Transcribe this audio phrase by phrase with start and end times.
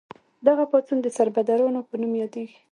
[0.47, 2.55] دغه پاڅون د سربدارانو په نوم یادیده.